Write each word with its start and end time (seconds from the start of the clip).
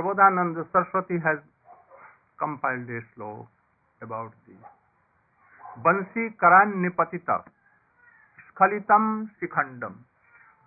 Prabodhananda 0.00 0.64
Saraswati 0.72 1.18
has 1.22 1.38
compiled 2.38 2.88
a 2.88 3.00
sloka 3.12 3.46
about 4.00 4.32
this. 4.46 4.56
Bansi 5.84 6.32
Karanyapatita 6.40 7.44
Skalitam 8.48 9.28
Sikhandam 9.36 9.96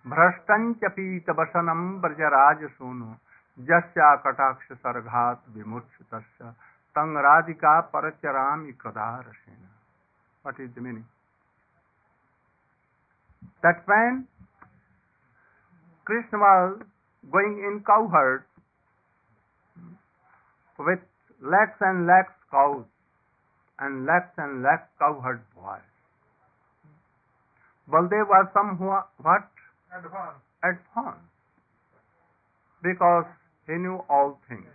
Bhrashtanch 0.06 0.78
Pitabasanam 0.96 2.00
Brajaraja 2.00 2.70
Sunu 2.80 3.18
Jasya 3.60 4.22
Kataksh 4.22 4.70
Sarghat 4.84 5.40
Vimurchitasya 5.58 6.54
Tang 6.94 7.16
Radhika 7.16 7.90
Paracharami 7.92 8.78
Kadarasena. 8.78 9.72
What 10.44 10.60
is 10.60 10.70
the 10.76 10.82
meaning? 10.82 11.06
That 13.64 13.82
when 13.88 14.28
Krishna 16.06 16.38
was 16.38 16.82
going 17.32 17.64
in 17.66 17.84
cowherd 17.84 18.44
with 20.80 21.00
lakhs 21.42 21.78
and 21.82 22.08
lakhs 22.08 22.34
cows 22.52 22.86
and 23.80 24.06
lakhs 24.06 24.34
and 24.38 24.64
lakhs 24.64 24.90
cowherd 25.00 25.42
boys. 25.56 25.82
Baldev 27.90 28.28
was 28.28 28.48
somewhat. 28.54 29.10
Advanced. 30.64 31.20
Because 32.82 33.26
he 33.68 33.74
knew 33.74 34.00
all 34.10 34.40
things. 34.48 34.72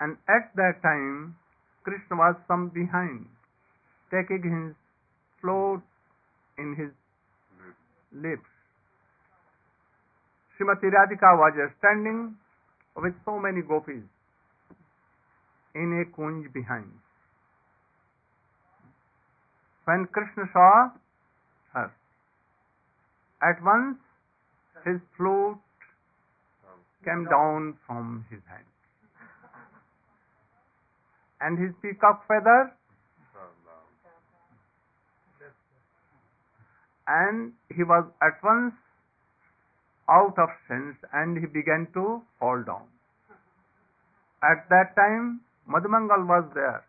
And 0.00 0.16
at 0.28 0.50
that 0.56 0.82
time, 0.82 1.36
Krishna 1.84 2.16
was 2.16 2.34
some 2.48 2.68
behind, 2.74 3.26
taking 4.10 4.42
his 4.42 4.74
float 5.40 5.82
in 6.58 6.74
his 6.74 6.90
lips. 8.12 8.50
Srimati 10.58 10.90
Radhika 10.90 11.38
was 11.38 11.54
standing 11.78 12.36
with 12.96 13.14
so 13.24 13.38
many 13.38 13.62
gopis 13.62 14.04
in 15.74 15.88
a 16.00 16.16
kunj 16.16 16.52
behind. 16.52 16.90
When 19.84 20.06
Krishna 20.06 20.44
saw 20.52 20.90
her, 21.74 21.92
at 23.42 23.62
once 23.62 23.98
his 24.84 25.00
flute 25.16 25.58
came 27.04 27.26
down 27.30 27.76
from 27.86 28.24
his 28.30 28.40
hand. 28.48 28.64
And 31.40 31.58
his 31.58 31.74
peacock 31.82 32.26
feather 32.26 32.72
and 37.06 37.52
he 37.74 37.82
was 37.82 38.04
at 38.22 38.42
once 38.42 38.72
out 40.08 40.34
of 40.38 40.48
sense 40.68 40.96
and 41.12 41.38
he 41.38 41.46
began 41.46 41.88
to 41.94 42.22
fall 42.38 42.62
down. 42.62 42.86
At 44.42 44.68
that 44.68 44.94
time, 44.96 45.40
Madhumangal 45.68 46.26
was 46.26 46.44
there. 46.54 46.84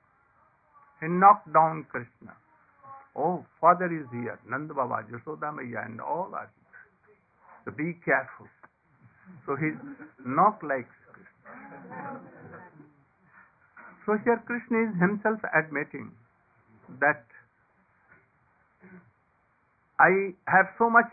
He 0.99 1.08
knocked 1.08 1.52
down 1.53 1.86
Krishna. 1.89 2.36
Oh, 3.16 3.45
father 3.61 3.86
is 3.86 4.08
here, 4.11 4.38
Nanda 4.49 4.73
Baba, 4.73 5.05
Yashoda 5.09 5.55
Maya, 5.55 5.86
and 5.86 6.02
all 6.02 6.30
are 6.33 6.49
here. 6.52 6.66
So 7.63 7.71
be 7.71 7.93
careful. 8.03 8.47
So 9.45 9.55
he 9.55 9.71
knocked 10.25 10.63
like 10.63 10.88
Krishna. 11.13 12.19
So 14.05 14.17
here 14.23 14.43
Krishna 14.45 14.91
is 14.91 14.99
himself 14.99 15.39
admitting 15.55 16.11
that 16.99 17.25
I 19.99 20.36
have 20.47 20.67
so 20.77 20.89
much 20.89 21.08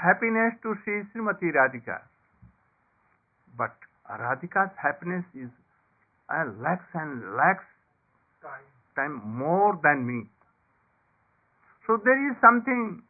happiness 0.00 0.56
to 0.62 0.74
see 0.84 1.04
Srimati 1.12 1.52
Radhika. 1.52 2.00
But 3.56 3.76
Radhika's 4.08 4.72
happiness 4.80 5.24
is 5.34 5.50
uh, 6.30 6.44
lakhs 6.62 6.88
and 6.94 7.36
lakhs 7.36 7.68
Time. 8.42 8.64
time 8.96 9.20
more 9.24 9.78
than 9.82 10.06
me. 10.06 10.24
So 11.86 11.98
there 12.02 12.30
is 12.30 12.36
something 12.40 13.02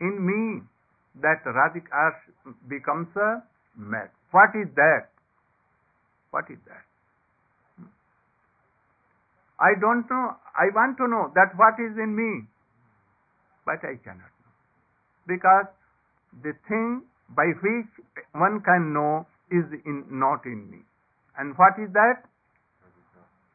in 0.00 0.14
me 0.22 0.62
that 1.22 1.42
Radhika 1.44 2.14
becomes 2.68 3.08
a 3.16 3.42
mad. 3.76 4.10
What 4.30 4.54
is 4.54 4.68
that? 4.76 5.10
What 6.30 6.44
is 6.50 6.58
that? 6.68 6.84
I 9.58 9.74
don't 9.80 10.06
know. 10.08 10.36
I 10.54 10.70
want 10.74 10.96
to 10.98 11.08
know 11.08 11.32
that 11.34 11.50
what 11.56 11.74
is 11.82 11.96
in 11.98 12.14
me, 12.14 12.46
but 13.66 13.82
I 13.82 13.98
cannot 14.04 14.30
know. 14.38 14.54
Because 15.26 15.66
the 16.42 16.52
thing 16.68 17.02
by 17.36 17.46
which 17.62 17.90
one 18.32 18.60
can 18.64 18.92
know 18.92 19.26
is 19.50 19.64
in, 19.84 20.04
not 20.10 20.44
in 20.44 20.70
me. 20.70 20.78
And 21.38 21.56
what 21.56 21.74
is 21.78 21.92
that? 21.92 22.24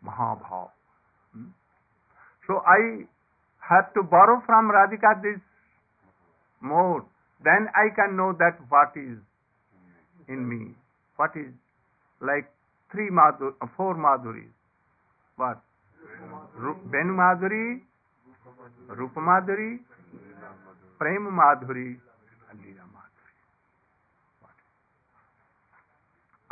Mahabhav. 0.06 0.70
Hmm? 1.34 1.52
So 2.48 2.62
I 2.66 3.06
have 3.60 3.94
to 3.94 4.04
borrow 4.04 4.42
from 4.46 4.70
Radhika 4.70 5.22
this 5.22 5.42
mode. 6.62 7.04
Then 7.44 7.68
I 7.76 7.94
can 7.96 8.16
know 8.16 8.34
that 8.40 8.60
what 8.70 8.96
is 8.96 9.18
in 10.28 10.48
me. 10.48 10.76
What 11.18 11.32
is 11.36 11.52
like 12.22 12.50
three 12.92 13.10
madhur, 13.10 13.54
four 13.76 13.96
madhuris. 13.96 14.52
What? 15.36 15.62
Benu 16.94 17.14
Madhuri, 17.18 17.82
Rupa 18.88 19.20
Madhuri, 19.20 19.80
Prem 21.00 21.28
Madhuri, 21.32 21.98
लीला 22.62 22.86
मात्र 22.86 23.32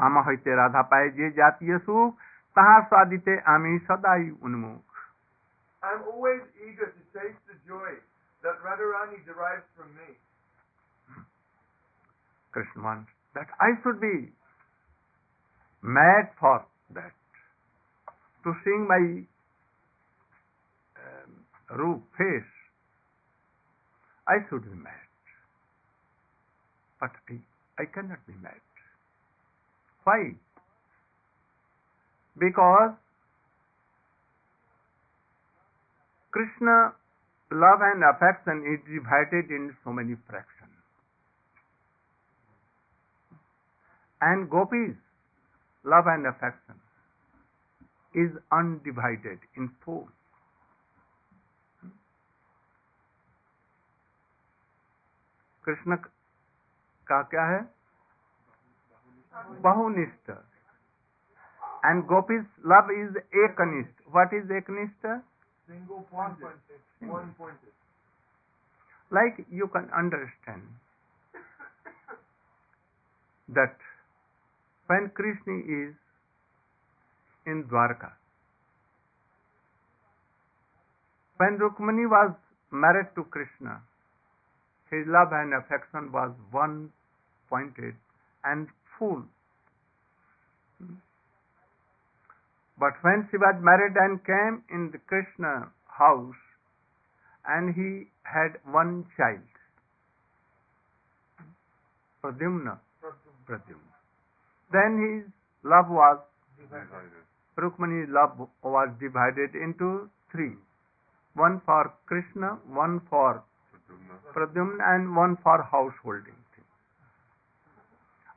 आम 0.06 0.18
हईते 0.28 0.56
राधा 0.56 0.82
पाए 0.92 1.10
जे 1.18 1.30
जातीय 1.40 1.78
सुख 1.88 2.22
तहा 2.56 2.80
स्वादिते 2.88 3.38
आमी 3.56 3.78
सदाई 3.90 4.30
उन्मुख 4.42 4.90
I 5.84 5.94
am 5.94 6.04
always 6.14 6.42
eager 6.62 6.88
to 6.94 7.02
taste 7.14 7.42
the 7.50 7.56
joy 7.68 7.94
that 8.44 8.62
Radharani 8.66 9.18
derives 9.26 9.66
from 9.76 9.90
me. 9.96 10.14
Krishna 12.52 12.84
wants 12.84 13.10
that 13.34 13.48
I 13.60 13.70
should 13.82 14.00
be 14.00 14.30
mad 15.84 16.30
for 16.40 16.66
that. 16.94 17.14
To 18.44 18.54
seeing 18.64 18.88
my 18.88 19.02
um, 21.02 21.32
roop 21.82 22.04
face, 22.18 22.54
I 24.28 24.38
should 24.50 24.66
be 24.66 24.78
mad. 24.78 25.01
But 27.02 27.12
I, 27.30 27.82
I 27.82 27.86
cannot 27.86 28.26
be 28.28 28.34
mad. 28.42 28.62
Why? 30.04 30.36
Because 32.38 32.92
Krishna 36.32 36.94
love 37.52 37.82
and 37.82 38.04
affection 38.04 38.64
is 38.64 38.80
divided 38.88 39.50
in 39.50 39.76
so 39.84 39.92
many 39.92 40.16
fractions. 40.30 40.72
And 44.22 44.50
gopis, 44.50 44.96
love 45.84 46.06
and 46.06 46.28
affection 46.28 46.78
is 48.14 48.30
undivided 48.52 49.40
in 49.58 49.72
four. 49.84 50.08
Krishna 55.64 55.98
का 57.12 57.22
क्या 57.32 57.46
है? 57.46 57.62
बहुनिष्ठ। 59.62 60.32
And 61.86 62.04
gopis 62.06 62.46
love 62.68 62.92
is 62.92 63.18
एक 63.44 63.62
निष्ठ 63.68 64.02
what 64.16 64.34
is 64.34 64.52
एक 64.54 64.70
निष्ठ 64.70 65.06
like 69.12 69.46
you 69.52 69.68
can 69.68 69.88
understand 70.00 70.64
that 73.50 73.78
when 74.90 75.08
Krishna 75.18 75.60
is 75.78 75.94
in 77.46 77.62
Dwarka 77.68 78.16
when 81.40 81.58
Rukmini 81.58 82.06
was 82.16 82.32
married 82.72 83.14
to 83.16 83.24
Krishna 83.36 83.78
his 84.92 85.08
love 85.08 85.36
and 85.36 85.54
affection 85.56 86.10
was 86.12 86.40
one 86.52 86.80
pointed 87.52 87.94
and 88.44 88.68
full. 88.98 89.22
But 92.82 92.98
when 93.04 93.28
she 93.30 93.38
was 93.38 93.62
married 93.62 93.94
and 94.04 94.18
came 94.26 94.64
in 94.74 94.90
the 94.92 94.98
Krishna 95.12 95.70
house, 96.00 96.42
and 97.46 97.76
he 97.76 98.08
had 98.24 98.58
one 98.66 99.06
child, 99.18 99.46
Pradyumna. 102.24 102.80
Pradyumna. 103.48 103.96
Then 104.72 104.98
his 105.06 105.32
love 105.64 105.90
was, 105.90 106.20
Rukmani's 107.58 108.10
love 108.10 108.50
was 108.64 108.90
divided 109.00 109.54
into 109.54 110.10
three. 110.32 110.56
One 111.36 111.62
for 111.66 111.94
Krishna, 112.08 112.58
one 112.68 113.02
for 113.10 113.44
Pradyumna, 114.34 114.96
and 114.96 115.16
one 115.16 115.38
for 115.44 115.62
householding. 115.62 116.41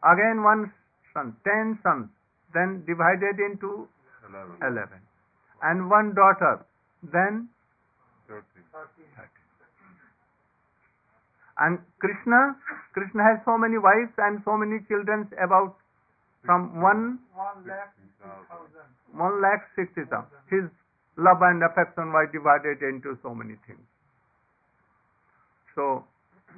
Again, 0.04 0.42
one 0.44 0.72
son, 1.14 1.34
ten 1.44 1.78
sons, 1.82 2.08
then 2.52 2.84
divided 2.86 3.40
into 3.40 3.88
Eleven. 4.60 5.00
and 5.62 5.88
one 5.90 6.14
daughter, 6.14 6.64
then 7.12 7.48
Thirteen. 8.28 8.64
and 11.58 11.78
Krishna, 12.00 12.56
Krishna 12.92 13.22
has 13.22 13.38
so 13.44 13.56
many 13.56 13.78
wives 13.78 14.12
and 14.18 14.42
so 14.44 14.56
many 14.56 14.80
children 14.88 15.28
about 15.38 15.76
from 16.44 16.80
one 16.82 17.18
One 17.32 17.64
lakh 17.64 17.94
Sixteen 17.94 18.10
six 18.10 18.20
thousand. 18.20 18.48
thousand. 18.50 18.88
one 19.16 19.40
lakh 19.40 19.62
sixty 19.76 20.04
thousand. 20.10 20.40
His 20.50 20.66
love 21.16 21.40
and 21.40 21.62
affection 21.62 22.12
were 22.12 22.26
divided 22.26 22.82
into 22.82 23.16
so 23.22 23.34
many 23.34 23.54
things. 23.66 23.86
So 25.74 26.04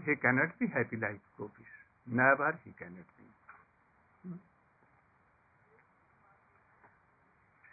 he 0.04 0.16
cannot 0.16 0.56
be 0.58 0.66
happy 0.66 0.96
like 0.96 1.20
gopis. 1.38 1.70
Never 2.06 2.58
he 2.64 2.72
cannot 2.81 3.06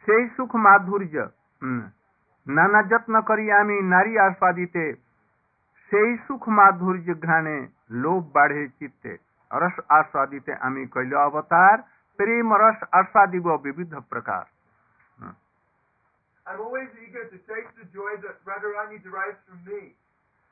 সেই 0.04 0.24
সুখ 0.36 0.52
মাধুর্য 0.66 1.14
হুম, 1.62 1.82
নানা 2.46 2.80
যত্ন 2.90 3.14
করি 3.28 3.46
আমি 3.52 3.76
নারী 3.94 4.12
আস্বাদিতে 4.18 4.84
সেই 5.90 6.10
সুখ 6.26 6.42
মাধুর্য 6.58 7.08
ঘ্রাণে 7.24 7.58
লোভ 8.02 8.22
বাড়ে 8.34 8.60
চিত্তে 8.78 9.12
রস 9.50 9.76
আস্বাদিতে 9.98 10.52
আমি 10.66 10.82
কইল 10.94 11.12
অবতার 11.26 11.76
প্রেম 12.18 12.48
রস 12.62 12.78
আস্বাদিব 12.92 13.46
বিবিধ 13.64 13.92
প্রকার 14.10 14.44
I'm 16.46 16.60
always 16.60 16.88
eager 16.96 17.24
to 17.28 17.38
taste 17.44 17.72
the 17.76 17.84
joy 17.92 18.12
that 18.24 18.36
Radharani 18.42 18.98
derives 19.02 19.40
from 19.46 19.60
me. 19.68 19.82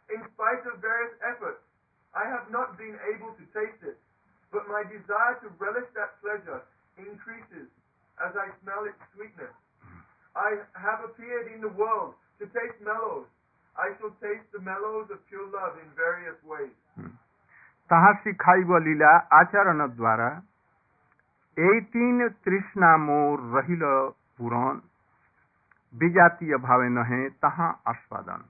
In 0.08 0.20
spite 0.28 0.62
of 0.66 0.74
various 0.80 1.14
efforts, 1.22 1.62
I 2.14 2.24
have 2.28 2.46
not 2.50 2.68
been 2.76 2.96
able 3.12 3.32
to 3.32 3.44
taste 3.56 3.80
it, 3.82 3.96
but 4.52 4.68
my 4.68 4.82
desire 4.86 5.34
to 5.40 5.48
relish 5.58 5.88
that 5.94 6.10
pleasure 6.20 6.60
increases 6.98 7.66
as 8.20 8.32
I 8.36 8.48
smell 8.62 8.82
its 8.84 9.00
sweetness. 9.14 9.54
I 10.36 10.50
have 10.76 11.00
appeared 11.04 11.46
in 11.54 11.60
the 11.60 11.72
world 11.72 12.12
to 12.40 12.44
taste 12.46 12.80
mellows. 12.82 13.26
I 13.76 13.92
shall 13.96 14.12
taste 14.20 14.48
the 14.52 14.60
mellows 14.60 15.08
of 15.10 15.18
pure 15.28 15.48
love 15.52 15.74
in 15.82 15.88
various 15.96 16.38
ways. 16.44 16.76
তাহা 17.90 18.10
শিখাইব 18.22 18.70
লীলা 18.86 19.12
আচরণ 19.40 19.80
দ্বারা 19.98 20.30
এই 21.56 21.76
তিন 21.94 22.16
তৃষ্ণা 22.44 22.92
মোর 23.08 23.34
রহিল 23.56 23.84
পুরন 24.36 24.74
বিজাতীয় 25.94 26.56
ভাবে 26.66 26.88
নহে 26.96 27.22
তাহা 27.42 27.66
আস্বাদন 27.92 28.40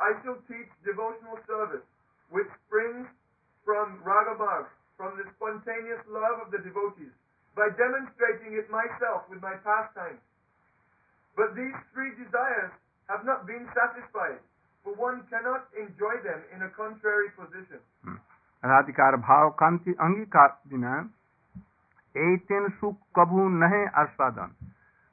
I 0.00 0.10
shall 0.20 0.38
teach 0.50 0.70
devotional 0.90 1.38
service, 1.52 1.86
which 2.32 2.50
springs 2.60 3.06
from 3.66 3.86
Ragamarg, 4.08 4.66
from 4.98 5.10
the 5.18 5.26
spontaneous 5.34 6.02
love 6.08 6.36
of 6.44 6.48
the 6.54 6.60
devotees, 6.68 7.14
by 7.55 7.71
demonstrating 7.79 8.59
it 8.59 8.67
myself 8.69 9.23
with 9.31 9.41
my 9.41 9.55
pastimes. 9.63 10.19
But 11.35 11.55
these 11.55 11.75
three 11.95 12.11
desires 12.19 12.71
have 13.07 13.23
not 13.25 13.47
been 13.47 13.67
satisfied, 13.75 14.39
for 14.83 14.93
one 14.95 15.23
cannot 15.31 15.67
enjoy 15.75 16.19
them 16.23 16.43
in 16.55 16.61
a 16.63 16.69
contrary 16.75 17.31
position. 17.35 17.79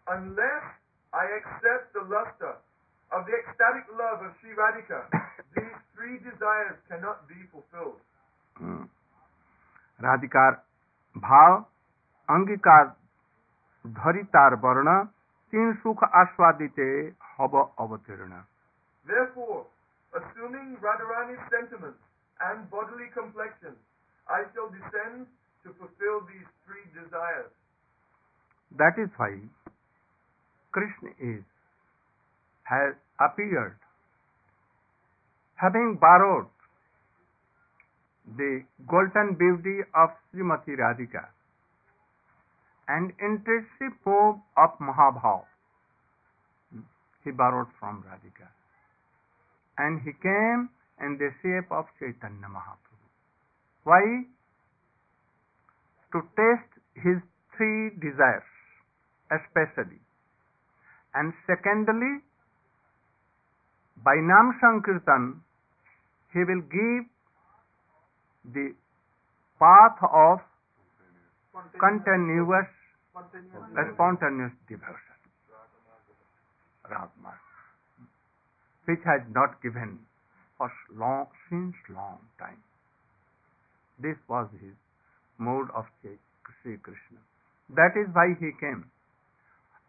unless 0.09 0.65
I 1.13 1.25
accept 1.39 1.93
the 1.93 2.03
luster 2.09 2.57
of 3.13 3.27
the 3.27 3.35
ecstatic 3.37 3.85
love 3.93 4.23
of 4.25 4.33
Sri 4.41 4.55
Radhika, 4.57 5.05
these 5.55 5.77
three 5.95 6.19
desires 6.25 6.79
cannot 6.89 7.29
be 7.29 7.37
fulfilled. 7.53 8.01
Radhikar, 10.01 10.63
bhav. 11.17 11.67
अंगीकार 12.29 12.87
ধরি 13.85 14.23
তার 14.35 14.53
বর্ণা 14.65 14.97
তিন 15.53 15.67
সুখ 15.83 15.99
আস্বাদিতে 16.21 16.87
হব 17.35 17.53
অবতীর্ণ 17.85 18.33
assuming 20.13 20.69
Radharani's 20.77 21.45
sentiments 21.49 22.03
and 22.41 22.59
bodily 22.71 23.09
complexion, 23.15 23.75
I 24.27 24.41
shall 24.53 24.69
descend 24.69 25.27
to 25.65 25.69
fulfill 25.79 26.21
these 26.23 26.49
three 26.65 26.87
desires. 26.93 27.51
That 28.73 28.99
is 28.99 29.11
why 29.17 29.33
Krishna 30.75 31.11
is 31.19 31.45
has 32.67 32.95
appeared 33.19 33.77
having 35.59 35.99
borrowed 36.01 36.49
the 38.29 38.63
golden 38.87 39.35
beauty 39.35 39.79
of 39.95 40.11
Srimati 40.29 40.77
Radhika. 40.77 41.25
And 42.89 43.13
intrinsic 43.21 43.95
form 44.03 44.43
of 44.57 44.71
Mahabhav. 44.81 45.45
He 47.25 47.31
borrowed 47.31 47.69
from 47.79 48.03
Radhika. 48.03 48.49
And 49.79 50.01
he 50.03 50.13
came 50.23 50.69
in 51.01 51.19
the 51.19 51.31
shape 51.43 51.71
of 51.71 51.87
Chaitanya 51.99 52.49
Mahaprabhu. 52.51 53.09
Why? 53.85 54.27
To 56.13 56.21
test 56.37 56.69
his 56.95 57.19
three 57.57 57.91
desires, 58.01 58.51
especially. 59.31 60.01
And 61.15 61.33
secondly, 61.47 62.21
by 64.05 64.17
Nam 64.17 64.59
Sankirtan, 64.61 65.43
he 66.33 66.41
will 66.41 66.63
give 66.63 67.05
the 68.53 68.75
path 69.59 69.99
of 70.03 70.41
continuous, 71.79 72.67
Spontaneous. 73.13 74.53
devotion. 74.69 75.17
Ragmarg, 76.89 77.41
which 78.87 79.01
has 79.05 79.23
not 79.35 79.63
given 79.63 79.99
for 80.59 80.71
long, 80.97 81.27
since 81.49 81.75
long 81.89 82.19
time. 82.39 82.63
This 83.99 84.17
was 84.29 84.49
his 84.61 84.75
mode 85.39 85.71
of 85.75 85.87
Sri 86.03 86.77
Krishna. 86.79 87.21
That 87.71 87.97
is 87.97 88.09
why 88.13 88.35
he 88.41 88.51
came. 88.61 88.91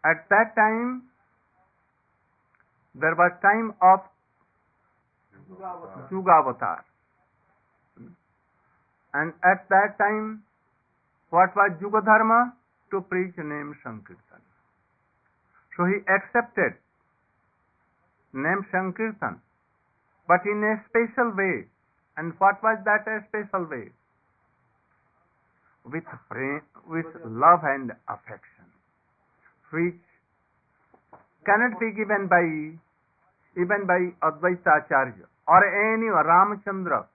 At 0.04 0.28
that 0.28 0.54
time, 0.54 1.02
there 2.94 3.14
was 3.14 3.32
time 3.42 3.74
of. 3.82 4.00
Yugavatar. 6.10 6.84
And 9.14 9.32
at 9.44 9.68
that 9.68 9.98
time, 9.98 10.42
what 11.34 11.50
was 11.58 11.74
Yuga 11.82 12.00
Dharma? 12.06 12.54
To 12.92 13.00
preach 13.10 13.34
name 13.36 13.74
Sankirtan. 13.82 14.42
So 15.74 15.82
he 15.90 15.98
accepted 16.06 16.78
name 18.32 18.62
Sankirtan, 18.70 19.42
but 20.30 20.46
in 20.46 20.62
a 20.62 20.78
special 20.86 21.34
way. 21.34 21.66
And 22.16 22.38
what 22.38 22.62
was 22.62 22.78
that 22.86 23.02
a 23.10 23.26
special 23.26 23.66
way? 23.66 23.90
With, 25.84 26.06
with 26.86 27.10
love 27.26 27.66
and 27.66 27.90
affection, 28.06 28.70
which 29.74 29.98
cannot 31.44 31.80
be 31.80 31.90
given 31.98 32.30
by 32.30 32.78
even 33.60 33.86
by 33.86 34.00
Advaita 34.22 34.86
Acharya 34.86 35.26
or 35.46 35.60
any 35.94 36.08
Ramchandra, 36.10 37.06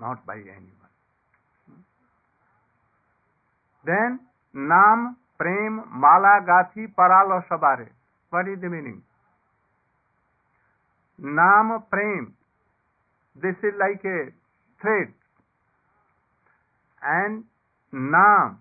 not 0.00 0.24
by 0.26 0.36
anyone. 0.36 0.79
Then 3.86 4.18
नाम 4.54 5.06
प्रेम 5.40 5.80
माला 6.00 6.38
गाथी 6.46 6.86
पराल 6.98 7.38
सबारे 7.42 7.88
what 8.32 8.48
is 8.48 8.60
the 8.60 8.70
meaning 8.72 9.00
नाम 11.18 11.76
प्रेम 11.92 12.24
this 13.36 13.64
is 13.64 13.76
like 13.76 14.06
a 14.06 14.24
thread 14.80 15.12
and 17.02 17.42
नाम 18.12 18.56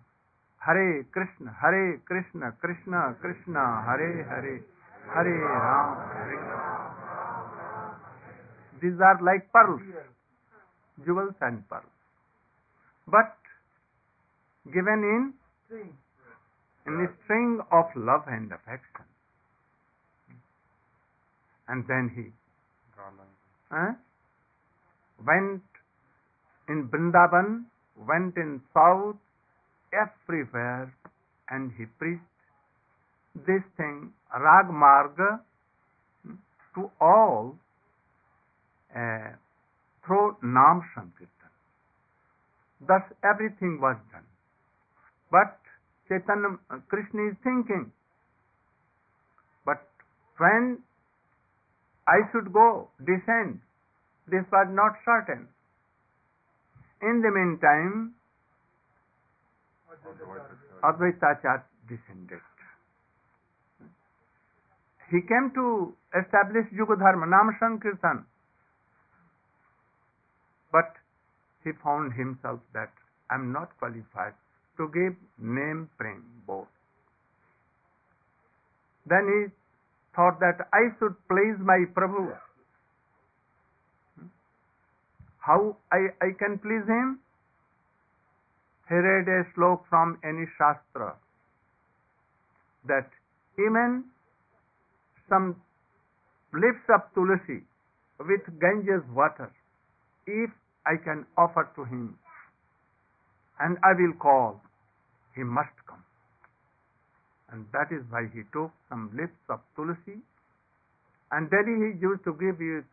Hare 0.62 0.92
Krishna 1.14 1.52
Hare 1.58 1.86
Krishna 2.08 2.50
Krishna 2.62 3.02
Krishna 3.22 3.66
Hare 3.88 4.12
Hare 4.30 4.56
Hare 5.16 5.38
Ram 5.44 5.94
Hare 6.14 6.38
these 8.82 9.02
are 9.02 9.22
like 9.24 9.48
pearl 9.54 9.78
jewels 10.98 11.44
and 11.44 11.62
pearl 11.64 11.88
but 13.08 13.39
given 14.74 15.02
in 15.04 15.34
in 16.86 17.06
a 17.06 17.10
string 17.24 17.60
of 17.72 17.86
love 17.96 18.24
and 18.28 18.52
affection. 18.52 19.06
And 21.68 21.86
then 21.88 22.10
he 22.16 22.34
eh, 23.76 23.94
went 25.26 25.62
in 26.68 26.90
Vrindavan, 26.90 27.66
went 28.08 28.36
in 28.38 28.62
south, 28.74 29.18
everywhere, 29.94 30.94
and 31.50 31.72
he 31.78 31.86
preached 31.98 32.24
this 33.36 33.62
thing, 33.78 34.12
Rag 34.34 34.66
Marga, 34.68 35.42
to 36.76 36.92
all 37.02 37.56
uh, 38.96 39.34
through 40.06 40.38
Nam 40.42 40.82
Sankirtan. 40.96 41.54
Thus 42.82 43.04
everything 43.24 43.80
was 43.82 43.98
done. 44.12 44.29
But 45.32 45.60
Chaitanya, 46.08 46.58
uh, 46.72 46.78
Krishna 46.90 47.30
is 47.30 47.36
thinking, 47.44 47.92
but 49.64 49.86
when 50.38 50.80
I 52.08 52.26
should 52.32 52.52
go, 52.52 52.90
descend, 52.98 53.62
this 54.28 54.44
was 54.52 54.68
not 54.72 54.98
certain. 55.06 55.48
In 57.02 57.22
the 57.22 57.30
meantime, 57.30 58.16
Advaitacharya 60.84 61.64
descended. 61.88 62.42
He 65.12 65.22
came 65.22 65.52
to 65.56 65.94
establish 66.14 66.66
Yuga 66.72 66.96
Dharma, 66.98 67.26
Nam 67.26 67.56
Sankirtan. 67.60 68.26
But 70.72 70.94
he 71.64 71.72
found 71.84 72.14
himself 72.14 72.60
that 72.74 72.92
I'm 73.30 73.52
not 73.52 73.78
qualified 73.80 74.34
to 74.80 74.88
give 74.96 75.16
name 75.38 75.88
prem 76.00 76.24
both. 76.48 76.68
Then 79.06 79.28
he 79.32 79.40
thought 80.16 80.40
that 80.40 80.68
I 80.74 80.84
should 80.98 81.16
please 81.28 81.58
my 81.60 81.80
Prabhu. 81.94 82.28
How 85.40 85.78
I, 85.92 86.00
I 86.22 86.30
can 86.38 86.60
please 86.60 86.86
him? 86.88 87.20
He 88.90 88.96
read 88.96 89.28
a 89.28 89.44
slok 89.54 89.82
from 89.90 90.18
any 90.24 90.46
shastra 90.58 91.16
that 92.88 93.10
even 93.58 94.04
some 95.28 95.56
leaves 96.54 96.90
of 96.96 97.02
tulsi 97.14 97.62
with 98.20 98.42
Ganges 98.60 99.04
water, 99.14 99.52
if 100.26 100.50
I 100.86 100.96
can 101.04 101.26
offer 101.38 101.70
to 101.76 101.86
him 101.86 102.18
and 103.60 103.78
I 103.84 103.94
will 103.94 104.14
call, 104.20 104.62
he 105.36 105.44
must 105.44 105.76
come. 105.88 106.04
And 107.52 107.66
that 107.74 107.92
is 107.92 108.04
why 108.10 108.30
he 108.34 108.42
took 108.54 108.72
some 108.90 109.10
leaves 109.14 109.38
of 109.50 109.60
tulsi 109.76 110.22
and 111.32 111.50
daily 111.50 111.76
he 111.78 111.90
used 112.02 112.24
to 112.26 112.34
give 112.34 112.58
it 112.60 112.86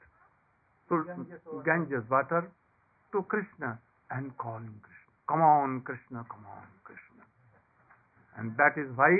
Ganges 0.88 1.40
water. 1.47 1.62
Ganges 1.64 2.05
water 2.11 2.52
to 3.12 3.23
Krishna 3.23 3.78
and 4.11 4.37
calling 4.38 4.75
Krishna. 4.83 5.11
Come 5.28 5.43
on, 5.43 5.81
Krishna, 5.83 6.25
come 6.31 6.47
on, 6.47 6.66
Krishna. 6.85 7.25
And 8.37 8.55
that 8.57 8.78
is 8.78 8.87
why 8.95 9.11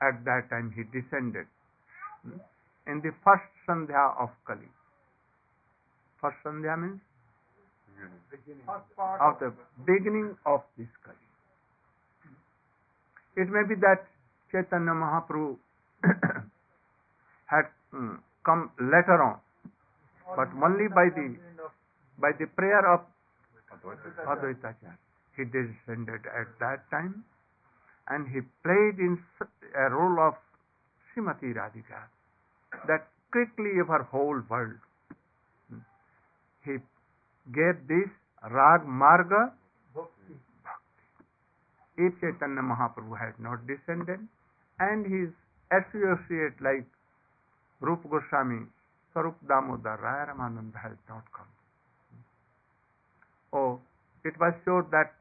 at 0.00 0.24
that 0.24 0.46
time 0.50 0.72
he 0.76 0.84
descended 0.94 1.46
hmm, 2.22 2.38
in 2.86 3.00
the 3.00 3.10
first 3.24 3.48
Sandhya 3.66 4.14
of 4.20 4.30
Kali. 4.46 4.70
First 6.20 6.36
Sandhya 6.44 6.78
means 6.78 7.00
part 8.96 9.20
of 9.20 9.40
the 9.40 9.52
beginning 9.84 10.36
of 10.46 10.62
this 10.78 10.90
Kali. 11.02 11.21
It 13.36 13.48
may 13.48 13.64
be 13.68 13.74
that 13.80 14.04
Chaitanya 14.50 14.92
Mahaprabhu 14.92 15.56
had 17.52 17.66
mm, 17.94 18.18
come 18.44 18.70
later 18.78 19.22
on, 19.22 19.40
but 20.36 20.48
only 20.62 20.88
by 20.88 21.08
the 21.14 21.36
by 22.18 22.32
the 22.38 22.46
prayer 22.46 22.84
of 22.92 23.00
Advaitacharya. 23.82 24.96
He 25.36 25.44
descended 25.44 26.28
at 26.28 26.48
that 26.60 26.84
time 26.90 27.24
and 28.08 28.28
he 28.28 28.40
played 28.62 28.98
in 28.98 29.18
a 29.74 29.88
role 29.90 30.20
of 30.28 30.34
Srimati 31.08 31.54
Radhika 31.54 32.04
that 32.86 33.08
quickly 33.30 33.80
over 33.80 34.02
whole 34.02 34.42
world. 34.48 34.78
He 36.64 36.76
gave 37.52 37.88
this 37.88 38.10
Rag 38.50 38.82
Marga. 38.82 39.52
If 41.96 42.12
Chaitanya 42.20 42.62
Mahaprabhu 42.62 43.18
had 43.18 43.38
not 43.38 43.66
descended 43.66 44.20
and 44.80 45.04
his 45.06 45.28
associate 45.70 46.56
like 46.60 46.86
Rupa 47.80 48.08
Goswami, 48.08 48.66
Sarup 49.14 49.34
Damodar, 49.46 49.98
Raya 50.00 50.32
Ramananda 50.32 50.80
has 50.82 50.96
not 51.08 51.24
come. 51.36 51.48
Oh, 53.52 53.80
it 54.24 54.32
was 54.40 54.54
sure 54.64 54.86
that 54.90 55.12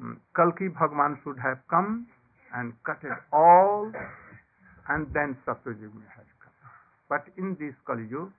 mm, 0.00 0.16
Kalki 0.36 0.68
Bhagwan 0.68 1.18
should 1.24 1.38
have 1.38 1.58
come 1.70 2.06
and 2.54 2.72
cut 2.84 2.98
it 3.02 3.16
all 3.32 3.90
and 4.88 5.06
then 5.14 5.36
Satyajug 5.46 5.96
has 6.16 6.28
come. 6.42 6.52
But 7.08 7.24
in 7.38 7.56
this 7.58 7.74
Kali 7.86 8.04
Yuga, 8.10 8.32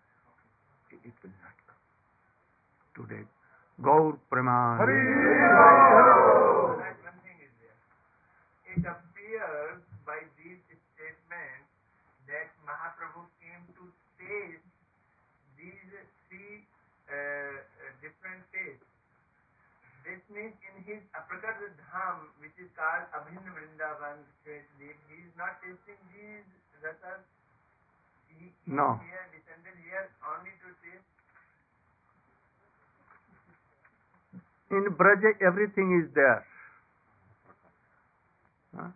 it 0.91 1.13
will 1.24 1.34
not 1.41 1.57
come. 1.65 3.07
Today, 3.07 3.24
Gaur 3.81 4.17
Praman. 4.31 4.77
It 8.75 8.84
appears 8.84 9.79
by 10.03 10.20
these 10.36 10.60
statements 10.67 11.67
that 12.27 12.51
Mahaprabhu 12.67 13.24
came 13.39 13.63
to 13.79 13.88
taste 14.20 14.67
these 15.55 15.96
three 16.27 16.67
uh, 17.08 17.55
different 18.03 18.44
tastes. 18.51 18.84
This 20.03 20.20
means 20.27 20.53
in 20.70 20.75
his 20.84 21.01
Aprakat 21.15 21.58
Dham, 21.79 22.29
which 22.44 22.53
is 22.60 22.67
called 22.75 23.08
Abhinna 23.15 23.48
Vrindavan 23.55 24.22
he 24.46 24.91
is 25.24 25.34
not 25.39 25.58
tasting 25.63 25.98
these 26.13 26.46
rasas. 26.84 27.24
He 28.29 28.51
No. 28.67 29.00
here, 29.08 29.25
descended 29.32 29.79
here 29.88 30.12
only 30.27 30.51
to 30.62 30.70
taste. 30.84 31.10
In 34.70 34.84
Braj 35.00 35.24
everything 35.41 36.03
is 36.03 36.13
there. 36.13 36.44
Huh? 38.75 38.91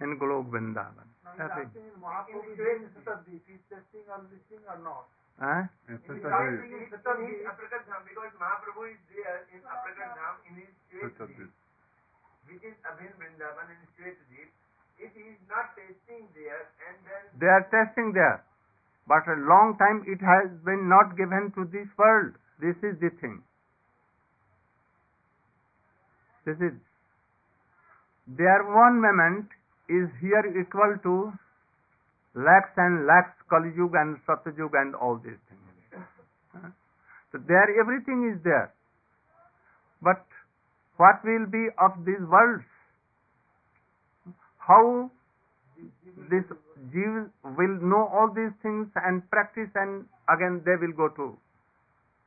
In 0.00 0.16
Golok 0.18 0.48
Vrindavan. 0.48 1.06
Now 1.24 1.34
he's 1.36 1.44
Everything. 1.44 1.92
asking 1.92 2.00
Mahaprabhu 2.00 2.50
is 2.50 2.56
doing 2.56 2.82
Shvetdeep. 2.94 3.42
He's 3.46 3.62
testing 3.68 4.04
or 4.08 4.20
listening 4.32 4.64
or 4.70 4.78
not. 4.80 5.04
Huh? 5.40 5.62
It's 5.88 6.00
He's 6.08 6.20
such 6.20 6.24
a 6.24 6.32
asking 6.32 6.72
way. 6.72 6.72
in 6.72 6.72
In 6.72 6.80
his 6.80 6.90
Shvetdeep. 6.94 7.44
Aprakat 7.50 7.82
Dham, 7.90 8.00
because 8.08 8.32
Mahaprabhu 8.40 8.82
is 8.94 9.00
there 9.12 9.38
in 9.52 9.60
Aprakat 9.66 10.10
Dham 10.16 10.34
in 10.48 10.52
his 10.64 10.70
Such 10.94 11.20
a 11.20 11.26
Shvetdeep. 11.28 11.38
way. 11.38 11.58
which 12.50 12.64
is 12.66 12.76
Abhin 12.88 13.12
Vrindavan 13.20 13.66
and 13.70 13.82
Shvetadip, 13.94 14.48
if 14.98 15.10
he 15.14 15.22
is 15.32 15.40
not 15.48 15.70
tasting 15.76 16.26
there 16.34 16.62
and 16.88 16.96
then 17.06 17.22
They 17.38 17.46
are 17.46 17.64
testing 17.70 18.12
there. 18.12 18.42
But 19.06 19.26
a 19.28 19.36
long 19.48 19.76
time 19.78 20.02
it 20.06 20.20
has 20.20 20.50
been 20.64 20.88
not 20.88 21.16
given 21.16 21.52
to 21.56 21.64
this 21.66 21.88
world. 21.98 22.34
This 22.60 22.76
is 22.82 22.98
the 23.00 23.10
thing. 23.20 23.42
This 26.44 26.56
is 26.60 26.72
their 28.36 28.62
one 28.68 29.00
moment 29.00 29.48
is 29.88 30.06
here 30.20 30.44
equal 30.60 30.94
to 31.02 31.32
lakhs 32.34 32.74
and 32.76 33.06
lakhs 33.06 33.34
Kali 33.50 33.72
Yuga 33.76 33.98
and 33.98 34.18
Satyajug 34.26 34.70
and 34.80 34.94
all 34.94 35.18
these 35.18 35.40
things. 35.48 36.04
So 37.32 37.38
there 37.46 37.66
everything 37.80 38.30
is 38.34 38.42
there. 38.42 38.72
But 40.02 40.22
what 40.96 41.22
will 41.24 41.46
be 41.46 41.68
of 41.78 42.04
these 42.04 42.22
worlds? 42.28 42.64
How 44.58 45.10
this 46.30 46.44
Jews 46.92 47.28
will 47.44 47.76
know 47.82 48.08
all 48.12 48.30
these 48.34 48.52
things 48.62 48.88
and 48.94 49.28
practice 49.30 49.70
and 49.74 50.06
again 50.28 50.62
they 50.64 50.76
will 50.80 50.92
go 50.92 51.08
to 51.16 51.36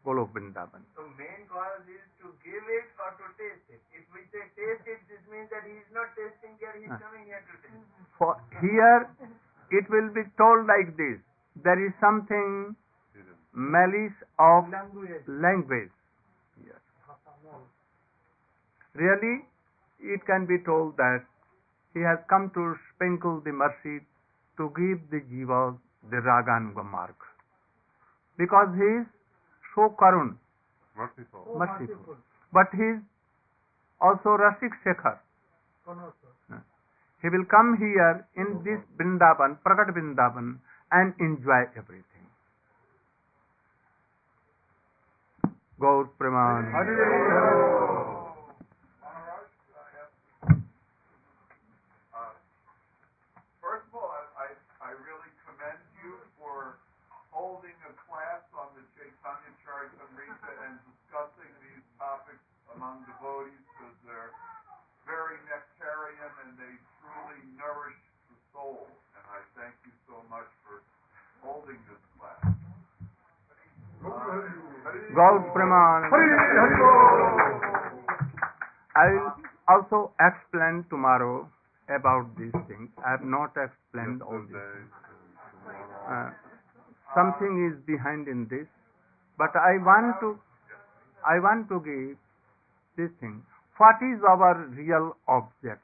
Golok 0.05 0.31
Vrindavan. 0.36 0.83
the 1.00 1.03
main 1.17 1.48
cause 1.48 1.83
is 1.88 2.03
to 2.22 2.27
give 2.43 2.65
it 2.77 2.88
or 3.00 3.12
to 3.19 3.25
taste 3.39 3.67
it. 3.72 3.81
If 3.95 4.03
we 4.13 4.22
say 4.36 4.43
taste 4.60 4.83
it, 4.93 5.00
this 5.07 5.24
means 5.31 5.50
that 5.50 5.63
he 5.63 5.75
is 5.79 5.88
not 5.95 6.12
tasting 6.19 6.55
here, 6.60 6.74
he 6.77 6.86
is 6.86 6.91
Huh. 6.91 7.00
coming 7.07 7.25
here 7.25 7.39
to 7.39 7.55
taste. 7.63 7.88
For 8.17 8.36
here 8.60 9.07
it 9.72 9.89
will 9.89 10.10
be 10.13 10.24
told 10.38 10.67
like 10.67 10.95
this. 10.98 11.19
There 11.63 11.79
is 11.86 11.93
something 12.01 12.75
malice 13.53 14.19
of 14.39 14.67
Language. 14.69 15.24
language. 15.27 15.91
Yes. 16.67 16.81
Really, 18.93 19.45
it 20.01 20.25
can 20.25 20.45
be 20.45 20.57
told 20.65 20.98
that 20.98 21.24
he 21.93 22.01
has 22.01 22.19
come 22.27 22.50
to 22.51 22.75
sprinkle 22.93 23.39
the 23.39 23.51
mercy 23.53 24.01
to 24.57 24.69
give 24.75 25.00
the 25.12 25.22
jiva 25.31 25.77
the 26.10 26.17
raganuga 26.17 26.83
marg. 26.83 27.15
Because 28.38 28.74
he 28.75 28.89
is 29.01 29.07
so 29.75 29.89
karun, 30.00 30.38
Merciful. 30.96 31.58
Merciful. 31.58 32.18
but 32.53 32.68
he 32.74 32.84
is 32.84 33.01
also 34.00 34.38
Rasik 34.38 34.74
Shekhar. 34.86 35.18
He 37.24 37.30
will 37.30 37.46
come 37.46 37.77
here 37.80 38.27
in 38.36 38.62
this 38.63 38.80
Vrindavan, 39.00 39.58
Prakat 39.65 39.96
Vrindavan, 39.96 40.60
and 40.92 41.13
enjoy 41.20 41.63
everything. 41.75 42.27
Gaur 45.80 46.10
Preman. 46.20 47.80
Gaur 75.13 75.39
Praman. 75.53 76.10
I 78.96 79.05
will 79.13 79.34
also 79.70 80.12
explain 80.20 80.86
tomorrow 80.89 81.48
about 81.89 82.29
these 82.38 82.53
things. 82.67 82.89
I 83.05 83.12
have 83.17 83.24
not 83.25 83.53
explained 83.58 84.22
all 84.22 84.41
these 84.41 84.58
Yesterday, 84.58 84.89
things. 84.89 85.34
tomorrow. 85.65 86.29
Uh, 86.29 86.29
something 87.15 87.53
is 87.70 87.75
behind 87.86 88.27
in 88.27 88.48
this, 88.50 88.67
but 89.38 89.53
I 89.55 89.77
want 89.82 90.20
to, 90.22 90.39
I 91.25 91.39
want 91.39 91.70
to 91.70 91.77
give 91.86 92.17
this 92.98 93.12
thing. 93.20 93.41
What 93.77 93.98
is 94.01 94.22
our 94.25 94.65
real 94.77 95.17
object? 95.27 95.82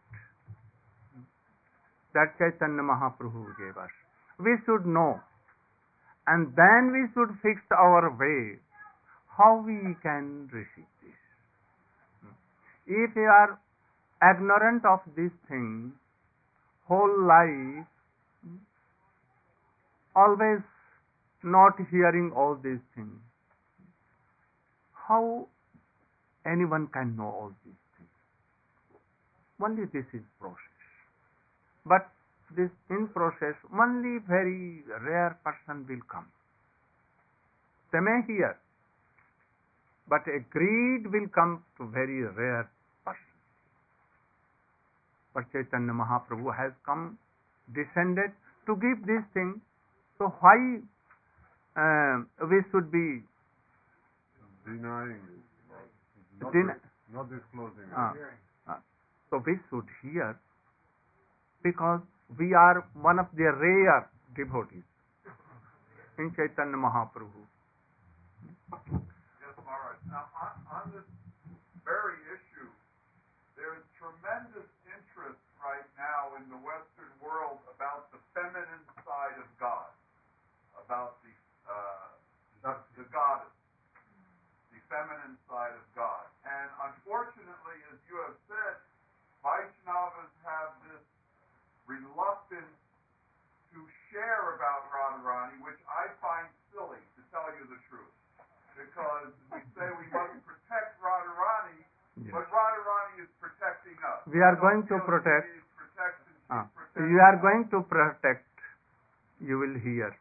That 2.13 2.33
Chaitanya 2.37 2.81
Mahaprabhu 2.81 3.53
gave 3.57 3.77
us. 3.77 3.93
We 4.39 4.57
should 4.65 4.85
know, 4.85 5.19
and 6.27 6.49
then 6.57 6.89
we 6.93 7.05
should 7.13 7.29
fix 7.41 7.61
our 7.73 8.09
way 8.17 8.57
how 9.39 9.63
we 9.65 9.95
can 10.03 10.49
receive 10.51 10.91
this. 11.01 11.15
If 12.85 13.15
you 13.15 13.29
are 13.31 13.57
ignorant 14.21 14.83
of 14.83 14.99
this 15.15 15.31
thing, 15.47 15.93
whole 16.87 17.15
life, 17.25 17.87
always 20.13 20.59
not 21.41 21.79
hearing 21.89 22.33
all 22.35 22.59
these 22.61 22.83
things, 22.95 23.21
how 25.07 25.47
anyone 26.45 26.87
can 26.91 27.15
know 27.15 27.31
all 27.31 27.51
these 27.63 27.83
things? 27.95 28.09
Only 29.63 29.85
this 29.93 30.05
is 30.13 30.25
process. 30.39 30.83
But 31.85 32.11
this 32.57 32.71
in 32.89 33.07
process, 33.13 33.55
only 33.71 34.19
very 34.27 34.83
rare 35.07 35.37
person 35.45 35.85
will 35.87 36.03
come. 36.11 36.27
They 37.93 37.99
may 37.99 38.21
hear, 38.27 38.57
but 40.09 40.25
a 40.27 40.39
greed 40.49 41.05
will 41.13 41.29
come 41.33 41.63
to 41.77 41.87
very 41.93 42.23
rare 42.25 42.69
person. 43.05 43.37
But 45.33 45.45
Chaitanya 45.53 45.93
Mahaprabhu 45.93 46.49
has 46.57 46.73
come, 46.85 47.17
descended 47.73 48.33
to 48.65 48.75
give 48.75 49.05
this 49.05 49.23
thing. 49.33 49.61
So 50.17 50.33
why 50.41 50.81
uh, 51.77 52.25
we 52.49 52.59
should 52.71 52.91
be 52.91 53.23
Denying 54.65 55.17
it. 55.17 56.43
Not, 56.43 56.53
Den- 56.53 56.79
not 57.13 57.29
disclosing 57.29 57.89
it. 57.89 57.97
Ah. 58.67 58.77
so 59.29 59.41
we 59.45 59.57
should 59.69 59.87
hear 60.03 60.37
because 61.63 62.01
we 62.37 62.53
are 62.53 62.85
one 62.93 63.19
of 63.19 63.25
the 63.35 63.43
rare 63.49 64.09
devotees 64.35 64.85
in 66.19 66.29
Chaitanya 66.35 66.77
Mahaprabhu. 66.77 67.41
Now, 70.09 70.25
on, 70.33 70.53
on 70.73 70.83
this 70.93 71.05
very 71.85 72.17
issue, 72.33 72.69
there 73.53 73.77
is 73.77 73.85
tremendous 74.01 74.65
interest 74.89 75.41
right 75.61 75.85
now 76.01 76.33
in 76.41 76.49
the 76.49 76.57
Western 76.65 77.13
world 77.21 77.61
about 77.69 78.09
the 78.09 78.17
feminine 78.33 78.85
side 79.05 79.37
of 79.37 79.45
God, 79.61 79.89
about 80.81 81.21
the 81.21 81.33
uh, 81.69 82.09
the, 82.65 82.73
the 82.97 83.05
goddess, 83.13 83.53
the 84.73 84.81
feminine 84.89 85.37
side 85.45 85.77
of 85.77 85.85
God. 85.93 86.25
And 86.41 86.67
unfortunately, 86.89 87.77
as 87.93 87.97
you 88.09 88.17
have 88.25 88.37
said, 88.49 88.75
Vaishnavas 89.45 90.33
have 90.41 90.73
this 90.89 91.05
reluctance 91.85 92.77
to 93.77 93.79
share 94.09 94.57
about 94.57 94.89
Radharani, 94.89 95.61
which 95.61 95.77
I 95.85 96.09
find 96.17 96.49
silly, 96.73 96.97
to 96.97 97.21
tell 97.29 97.47
you 97.53 97.69
the 97.69 97.77
truth 97.85 98.09
because 98.79 99.31
we 99.51 99.59
say 99.75 99.87
we 99.99 100.07
must 100.09 100.39
protect 100.47 100.95
Radharani, 101.03 101.83
Yes. 102.19 102.31
but 102.35 102.47
Radharani 102.51 103.23
is 103.23 103.31
protecting 103.39 103.95
us. 104.03 104.18
We 104.29 104.39
are 104.41 104.55
going 104.61 104.85
to 104.87 104.97
protect- 105.01 105.47
She 105.49 105.57
needs 105.57 105.73
protection. 105.73 106.33
She's 106.37 106.45
protecting 106.45 107.09
you 107.13 107.19
are 107.21 107.37
going 107.41 107.63
to 107.73 107.79
protect, 107.81 108.45
you 109.41 109.57
will 109.57 109.77
hear. 109.79 110.13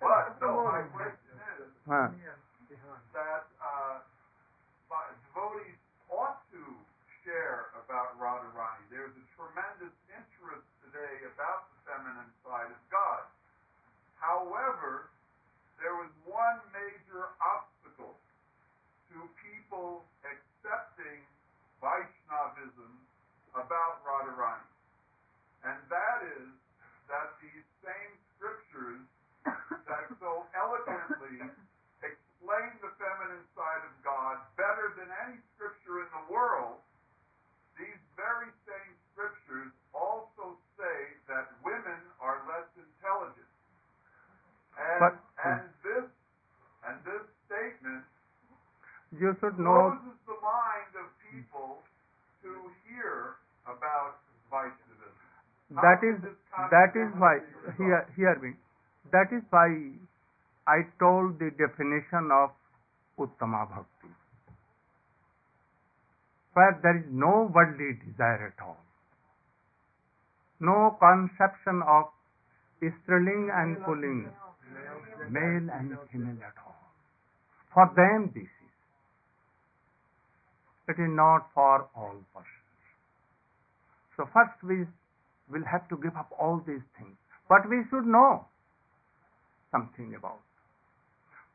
But 0.00 0.36
no, 0.42 0.64
my 0.66 0.82
question 0.92 1.36
is 1.60 1.70
Huh. 1.86 2.08
that 3.14 3.46
uh, 3.62 3.98
by- 4.90 5.08
devotees 5.32 5.78
ought 6.10 6.42
to 6.52 6.62
share 7.24 7.70
about 7.84 8.18
Radharani. 8.20 8.82
There's 8.90 9.14
a 9.14 9.26
tremendous 9.38 9.94
interest 10.12 10.66
today 10.84 11.24
about 11.32 11.70
the 11.72 11.78
feminine 11.88 12.32
side 12.44 12.68
of 12.74 12.80
God. 12.90 13.22
However, 14.20 15.08
there 15.80 15.94
was 15.94 16.10
one 16.26 16.58
major 16.74 17.30
obstacle 17.40 18.18
to 19.14 19.18
people 19.46 20.04
accepting 20.26 21.22
Vaishnavism 21.80 22.92
about 23.54 24.02
Radharani. 24.04 24.66
And 25.64 25.78
that 25.90 26.20
is 26.38 26.48
that 27.10 27.34
these 27.42 27.64
same 27.82 28.12
scriptures 28.36 29.02
that 29.86 30.06
so 30.22 30.46
eloquently 30.54 31.42
explain 32.02 32.70
the 32.82 32.90
feminine 32.98 33.42
side 33.58 33.82
of 33.82 33.94
God 34.06 34.38
better 34.58 34.94
than 34.98 35.10
any 35.26 35.38
scripture 35.54 36.02
in 36.06 36.10
the 36.14 36.24
world, 36.30 36.78
these 37.78 37.98
very 38.14 38.50
same 38.66 38.92
scriptures 39.14 39.70
also 39.94 40.54
say 40.78 40.98
that 41.30 41.50
women 41.66 41.98
are 42.22 42.42
less 42.46 42.66
intelligent. 42.78 43.50
And, 44.78 44.98
But- 45.02 45.18
and 45.42 45.62
this 45.82 46.06
and 46.86 46.96
this 47.04 47.24
statement 47.46 48.04
You 49.14 49.34
should 49.46 49.62
know 49.62 49.94
closes 49.94 50.18
the 50.26 50.38
mind 50.42 50.92
of 50.98 51.06
people 51.30 51.78
to 52.42 52.50
hear 52.82 53.38
about 53.70 54.18
that 55.70 55.98
is 56.02 56.22
that 56.70 56.92
is 56.94 57.10
why 57.18 57.38
hear 57.76 58.06
hear 58.14 58.38
me. 58.40 58.54
That 59.12 59.34
is 59.34 59.42
why 59.50 59.66
I 60.66 60.86
told 60.98 61.38
the 61.38 61.50
definition 61.58 62.30
of 62.30 62.50
Uttama 63.18 63.66
Bhakti. 63.68 64.10
Where 66.54 66.78
there 66.82 66.98
is 66.98 67.06
no 67.10 67.50
worldly 67.52 67.98
desire 68.06 68.54
at 68.54 68.62
all. 68.64 68.78
No 70.60 70.96
conception 70.98 71.82
of 71.82 72.06
Striling 72.80 73.50
and 73.50 73.82
Puling, 73.84 74.30
male 75.28 75.68
and 75.74 75.98
female 76.12 76.38
at 76.46 76.54
all. 76.64 76.78
For 77.74 77.90
them 77.96 78.30
this 78.34 78.44
is. 78.44 78.65
It 80.88 80.98
is 81.02 81.10
not 81.10 81.50
for 81.54 81.88
all 81.96 82.16
persons. 82.32 82.66
So 84.16 84.24
first 84.32 84.62
we 84.62 84.86
will 85.50 85.64
have 85.70 85.88
to 85.88 85.96
give 86.02 86.16
up 86.16 86.30
all 86.38 86.62
these 86.66 86.84
things. 86.98 87.16
But 87.48 87.68
we 87.68 87.82
should 87.90 88.06
know 88.06 88.46
something 89.72 90.14
about. 90.16 90.40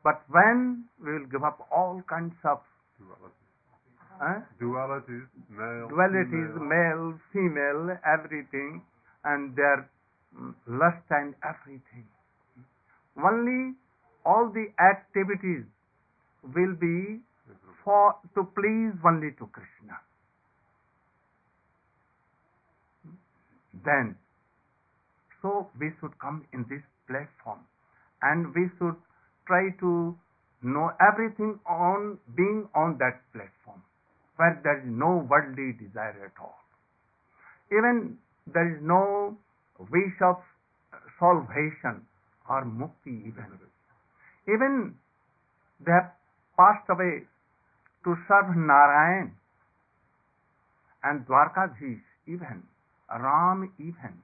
But 0.04 0.22
when 0.30 0.84
we 1.02 1.12
will 1.12 1.26
give 1.30 1.44
up 1.44 1.66
all 1.70 2.02
kinds 2.08 2.34
of 2.44 2.60
Duality. 3.00 3.42
eh, 4.22 4.40
Dualities, 4.60 5.26
male, 5.50 5.88
dualities, 5.90 6.52
female. 6.54 6.68
male, 6.68 7.20
female, 7.32 7.98
everything, 8.06 8.82
and 9.24 9.56
their 9.56 9.88
mm, 10.36 10.54
lust 10.66 11.06
and 11.10 11.34
everything. 11.42 12.06
Only 13.16 13.74
all 14.24 14.50
the 14.52 14.66
activities 14.78 15.64
will 16.54 16.74
be 16.80 17.20
for 17.84 18.16
to 18.34 18.44
please 18.54 18.94
only 19.04 19.30
to 19.38 19.46
Krishna. 19.52 19.98
Then, 23.84 24.16
so 25.40 25.68
we 25.78 25.90
should 26.00 26.18
come 26.20 26.44
in 26.52 26.64
this 26.70 26.82
platform 27.08 27.60
and 28.22 28.54
we 28.54 28.70
should 28.78 28.96
try 29.46 29.70
to 29.80 30.14
know 30.62 30.90
everything 31.00 31.58
on 31.66 32.18
being 32.36 32.68
on 32.74 32.96
that 32.98 33.20
platform 33.32 33.82
where 34.36 34.60
there 34.62 34.78
is 34.78 34.86
no 34.86 35.26
worldly 35.28 35.74
desire 35.78 36.30
at 36.30 36.40
all. 36.40 36.58
Even 37.72 38.18
there 38.46 38.76
is 38.76 38.80
no 38.82 39.36
wish 39.90 40.16
of 40.22 40.36
salvation 41.18 42.06
or 42.48 42.64
mukti 42.64 43.26
even. 43.26 43.58
Even 44.46 44.94
they 45.84 45.92
have 45.92 46.12
passed 46.56 46.88
away 46.90 47.22
to 48.04 48.16
serve 48.28 48.56
Narayan 48.56 49.32
and 51.04 51.26
Dwarkadhish 51.26 52.02
even, 52.26 52.62
Ram 53.10 53.72
even. 53.78 54.22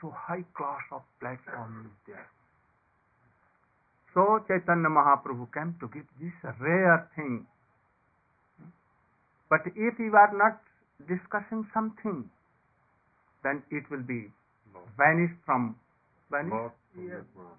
So 0.00 0.12
high 0.16 0.44
class 0.56 0.80
of 0.92 1.02
platform 1.20 1.86
is 1.86 1.96
there. 2.06 2.28
So 4.14 4.40
Chaitanya 4.48 4.88
Mahaprabhu 4.88 5.52
came 5.52 5.76
to 5.80 5.88
give 5.88 6.06
this 6.20 6.32
rare 6.60 7.08
thing. 7.14 7.46
But 9.48 9.60
if 9.66 9.98
you 9.98 10.14
are 10.14 10.32
not 10.32 10.60
discussing 11.06 11.66
something, 11.74 12.30
then 13.42 13.62
it 13.70 13.84
will 13.90 14.02
be 14.02 14.32
vanished 14.96 15.38
from 15.44 15.76
vanished 16.30 16.74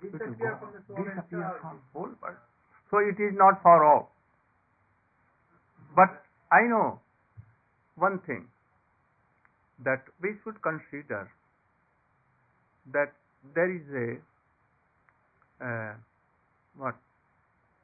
Disappear 0.01 0.57
from 0.59 0.73
the 0.81 1.99
whole 1.99 2.11
world. 2.21 2.35
So 2.91 2.99
it 2.99 3.21
is 3.23 3.33
not 3.33 3.61
for 3.63 3.83
all. 3.85 4.11
But 5.95 6.23
I 6.51 6.67
know 6.67 6.99
one 7.95 8.19
thing 8.27 8.47
that 9.83 10.03
we 10.21 10.35
should 10.43 10.61
consider 10.61 11.31
that 12.93 13.13
there 13.55 13.71
is 13.71 13.87
a 13.95 14.09
uh, 15.65 15.93
what 16.77 16.95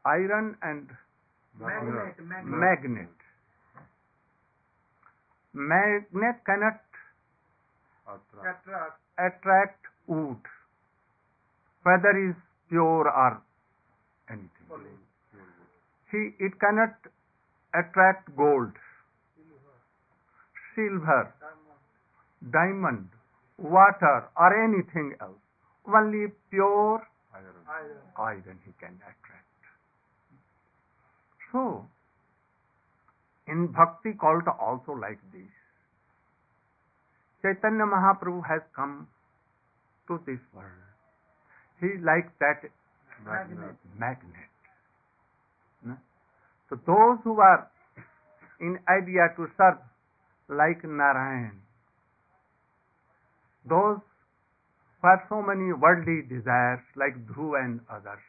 iron 0.06 0.56
and 0.62 0.89
Magnet, 1.60 2.20
magnet. 2.22 2.46
magnet. 2.46 3.10
Magnet 5.54 6.36
cannot 6.46 6.82
Attract. 8.08 8.67
Attract. 8.67 9.00
attract 9.17 9.86
wood, 10.06 10.38
whether 11.84 12.30
is 12.30 12.36
pure 12.70 13.10
or 13.10 13.41
anything. 14.30 14.97
See, 16.12 16.32
it 16.39 16.60
cannot 16.60 16.96
attract 17.74 18.36
gold, 18.36 18.72
silver, 20.76 21.34
diamond, 22.52 23.10
water, 23.58 24.30
or 24.38 24.63
anything 24.63 25.15
else. 25.20 25.41
Only 25.88 26.28
pure 26.50 27.08
Iron. 27.34 28.41
Iron. 28.46 28.60
he 28.65 28.72
can 28.80 28.96
attract. 29.04 29.48
So, 31.52 31.86
in 33.48 33.67
bhakti 33.67 34.13
cult 34.20 34.48
also 34.60 34.93
like 34.93 35.20
this. 35.32 35.52
Chaitanya 37.41 37.86
Mahaprabhu 37.86 38.41
has 38.48 38.62
come 38.76 39.08
to 40.08 40.20
this 40.26 40.39
world. 40.54 40.88
He 41.80 41.88
like 42.04 42.32
that 42.39 42.63
Magnet. 43.24 43.76
magnet. 43.98 44.47
So 46.69 46.75
those 46.86 47.19
who 47.23 47.39
are 47.39 47.71
in 48.60 48.77
idea 48.89 49.32
to 49.38 49.47
serve 49.58 49.80
like 50.49 50.84
Narayan, 50.84 51.62
those 53.69 53.99
who 55.01 55.08
have 55.08 55.23
so 55.30 55.41
many 55.41 55.71
worldly 55.71 56.27
desires 56.27 56.84
like 56.95 57.15
Dhruv 57.27 57.56
and 57.63 57.80
others, 57.89 58.19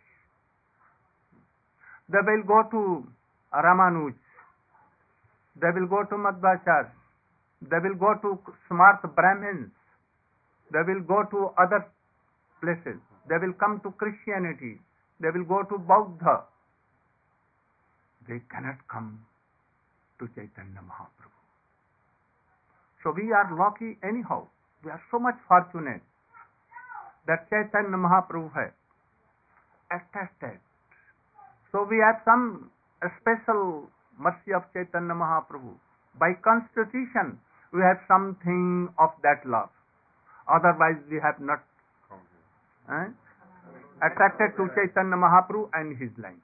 they 2.09 2.23
will 2.23 2.45
go 2.47 2.63
to 2.71 3.07
Ramanuj, 3.55 4.15
they 5.61 5.71
will 5.75 5.89
go 5.89 6.05
to 6.05 6.15
Madhvacharya, 6.15 6.91
they 7.63 7.79
will 7.83 7.97
go 7.97 8.15
to 8.23 8.39
smart 8.69 9.03
Brahmins, 9.17 9.71
they 10.73 10.83
will 10.87 11.03
go 11.03 11.25
to 11.31 11.51
other 11.59 11.87
places, 12.61 13.01
they 13.29 13.37
will 13.43 13.55
come 13.59 13.81
to 13.83 13.91
Christianity, 13.99 14.79
they 15.21 15.29
will 15.35 15.45
go 15.45 15.63
to 15.65 15.79
Buddha. 15.79 16.47
They 18.29 18.45
cannot 18.53 18.77
come 18.93 19.25
to 20.21 20.29
Chaitanya 20.37 20.85
Mahaprabhu. 20.85 21.41
So 23.03 23.15
we 23.17 23.33
are 23.33 23.49
lucky 23.57 23.97
anyhow. 24.05 24.47
We 24.85 24.91
are 24.91 25.01
so 25.11 25.19
much 25.19 25.41
fortunate 25.49 26.03
that 27.27 27.49
Chaitanya 27.49 27.97
Mahaprabhu 27.97 28.53
has 28.53 28.73
attested. 29.89 30.61
So 31.73 31.89
we 31.89 31.97
have 32.05 32.21
some 32.25 32.71
special 33.21 33.89
mercy 34.19 34.53
of 34.53 34.69
Chaitanya 34.73 35.17
Mahaprabhu. 35.17 35.73
By 36.19 36.35
constitution, 36.45 37.39
we 37.73 37.81
have 37.81 38.01
something 38.09 38.93
of 38.99 39.11
that 39.23 39.45
love. 39.49 39.71
Otherwise, 40.49 41.01
we 41.09 41.21
have 41.21 41.41
not 41.41 41.61
eh, 42.89 43.09
attracted 44.05 44.57
to 44.57 44.69
Chaitanya 44.77 45.17
Mahaprabhu 45.17 45.69
and 45.73 45.97
his 45.97 46.11
line. 46.21 46.41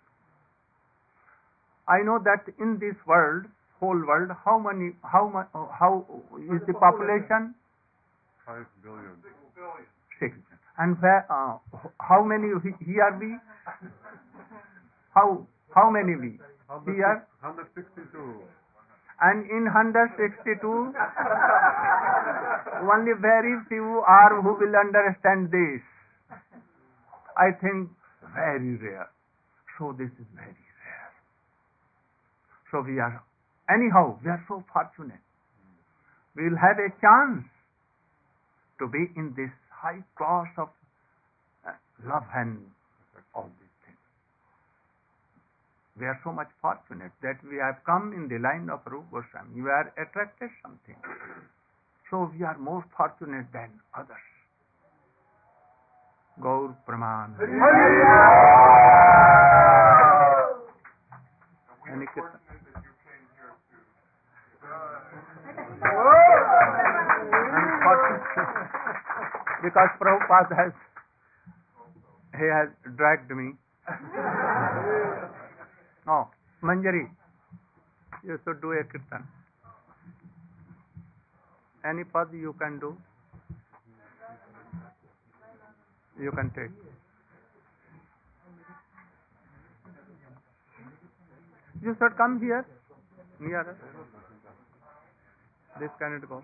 I 1.89 2.01
know 2.03 2.19
that 2.25 2.49
in 2.59 2.79
this 2.81 2.97
world, 3.07 3.45
whole 3.81 4.01
world, 4.07 4.31
how 4.45 4.59
many, 4.59 4.93
how 5.03 5.29
much, 5.29 5.49
how 5.53 6.05
is 6.41 6.61
the 6.67 6.73
population? 6.75 7.55
Five 8.47 8.67
billion. 8.83 9.17
Six. 10.21 10.33
And 10.79 10.97
where, 11.01 11.27
uh, 11.31 11.59
how 12.01 12.23
many 12.25 12.49
he- 12.63 12.85
here 12.85 13.17
we? 13.21 13.37
How, 15.15 15.47
how 15.75 15.91
many 15.91 16.17
we? 16.17 16.41
Here? 16.87 17.27
162. 17.43 18.43
And 19.21 19.47
in 19.51 19.65
162, 19.71 20.95
only 22.91 23.13
very 23.21 23.55
few 23.69 24.03
are 24.07 24.41
who 24.43 24.55
will 24.59 24.75
understand 24.77 25.51
this. 25.53 25.81
I 27.37 27.53
think 27.61 27.91
very 28.35 28.77
rare. 28.77 29.09
So 29.79 29.93
this 29.97 30.11
is 30.19 30.27
very 30.35 30.49
rare. 30.49 30.64
So 32.75 32.83
we 32.83 32.99
are, 32.99 33.23
anyhow, 33.71 34.19
we 34.19 34.27
are 34.35 34.43
so 34.51 34.59
fortunate. 34.75 35.23
We 36.35 36.51
will 36.51 36.59
have 36.59 36.75
a 36.83 36.91
chance 36.99 37.47
to 38.83 38.91
be 38.91 39.07
in 39.15 39.31
this 39.39 39.55
high 39.71 40.03
class 40.19 40.51
of 40.59 40.75
uh, 41.63 41.71
love 42.03 42.27
and 42.35 42.59
all 43.31 43.47
these 43.63 43.77
things. 43.87 44.03
We 45.95 46.07
are 46.07 46.19
so 46.27 46.33
much 46.33 46.51
fortunate 46.61 47.15
that 47.23 47.39
we 47.47 47.63
have 47.63 47.79
come 47.87 48.11
in 48.11 48.27
the 48.27 48.43
line 48.43 48.67
of 48.67 48.83
Rupa 48.91 49.23
Goswami. 49.23 49.63
We 49.63 49.71
are 49.71 49.95
attracted 49.95 50.51
something. 50.59 50.99
So 52.11 52.29
we 52.35 52.43
are 52.43 52.59
more 52.59 52.83
fortunate 52.99 53.47
than 53.55 53.71
others. 53.95 54.27
Gaur 56.43 56.75
Praman. 56.91 57.39
Any 61.87 62.07
kirtan? 62.11 62.44
Because 69.65 69.91
Prabhupada 70.01 70.57
has 70.57 70.73
he 72.39 72.47
has 72.53 72.69
dragged 72.97 73.31
me. 73.31 73.53
Oh, 76.07 76.29
Manjari, 76.63 77.09
you 78.25 78.39
should 78.45 78.61
do 78.61 78.73
a 78.73 78.85
kirtan. 78.85 79.27
Any 81.85 82.05
pad 82.05 82.29
you 82.33 82.55
can 82.59 82.79
do, 82.79 82.97
you 86.21 86.33
can 86.33 86.51
take. 86.51 86.71
You 91.83 91.95
should 91.99 92.17
come 92.17 92.41
here, 92.41 92.67
near 93.41 93.61
us. 93.61 93.77
This 95.79 95.91
cannot 95.99 96.29
go. 96.29 96.43